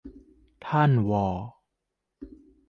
[0.65, 1.27] ท่านวอ